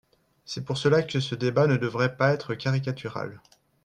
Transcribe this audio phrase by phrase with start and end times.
[0.45, 3.39] C’est pour cela que ce débat ne devrait pas être caricatural.